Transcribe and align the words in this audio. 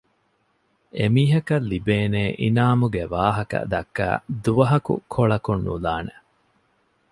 އެ 0.97 1.05
މީހަކަށްލިބޭނޭ 1.13 2.21
އިނާމުގެވާހަކަ 2.41 3.59
ދައްކައި 3.71 4.19
ދުވަހަކު 4.43 4.93
ކޮޅަކުންނުލާނެ 5.13 6.13